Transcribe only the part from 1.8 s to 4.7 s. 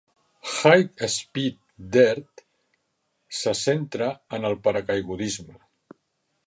Dirt" se centra en el